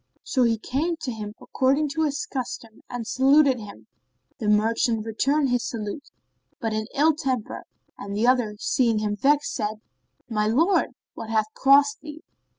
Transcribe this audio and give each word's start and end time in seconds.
So 0.23 0.41
he 0.41 0.57
came 0.57 0.95
to 1.01 1.11
him 1.11 1.35
according 1.39 1.89
to 1.89 2.05
his 2.05 2.25
custom 2.25 2.81
and 2.89 3.05
saluted 3.05 3.59
him. 3.59 3.85
The 4.39 4.47
merchant 4.49 5.05
returned 5.05 5.49
his 5.49 5.63
salute, 5.63 6.09
but 6.59 6.73
in 6.73 6.87
ill 6.95 7.13
temper, 7.13 7.65
and 7.99 8.15
the 8.15 8.25
other, 8.25 8.55
seeing 8.57 8.97
him 8.97 9.15
vexed, 9.15 9.53
said, 9.53 9.75
"O 9.75 9.79
my 10.33 10.47
lord, 10.47 10.95
what 11.13 11.29
hath 11.29 11.53
crossed 11.53 12.01
thee?" 12.01 12.23